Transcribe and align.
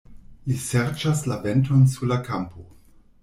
Li 0.51 0.55
serĉas 0.61 1.19
la 1.31 1.37
venton 1.45 1.85
sur 1.93 2.11
la 2.13 2.19
kampo. 2.31 2.65